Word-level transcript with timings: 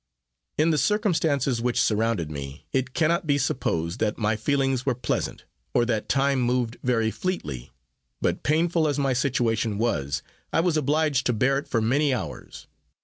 In 0.57 0.71
the 0.71 0.79
circumstances 0.79 1.61
which 1.61 1.79
surrounded 1.79 2.31
me, 2.31 2.65
it 2.73 2.95
cannot 2.95 3.27
be 3.27 3.37
supposed 3.37 3.99
that 3.99 4.17
my 4.17 4.35
feelings 4.35 4.83
were 4.83 4.95
pleasant, 4.95 5.45
or 5.75 5.85
that 5.85 6.09
time 6.09 6.41
moved 6.41 6.77
very 6.81 7.11
fleetly; 7.11 7.69
but 8.19 8.41
painful 8.41 8.87
as 8.87 8.97
my 8.97 9.13
situation 9.13 9.77
was, 9.77 10.23
I 10.51 10.59
was 10.59 10.75
obliged 10.75 11.27
to 11.27 11.33
bear 11.33 11.59
it 11.59 11.67
for 11.67 11.81
many 11.83 12.15
hours. 12.15 12.65